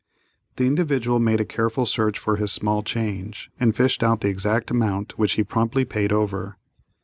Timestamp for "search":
1.85-2.17